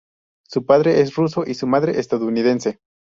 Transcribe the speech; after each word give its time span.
Su 0.47 0.65
padre 0.65 1.01
es 1.01 1.13
ruso 1.13 1.43
y 1.45 1.53
su 1.53 1.67
madre, 1.67 1.99
estadounidense. 1.99 2.79